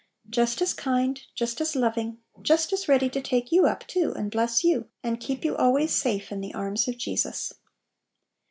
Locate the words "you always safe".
5.45-6.31